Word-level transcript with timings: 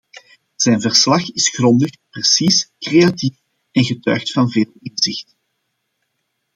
Zijn 0.55 0.81
verslag 0.81 1.31
is 1.31 1.49
grondig, 1.49 1.91
precies, 2.09 2.71
creatief 2.79 3.35
en 3.71 3.83
getuigt 3.83 4.31
van 4.31 4.49
veel 4.49 4.71
inzicht. 4.81 5.35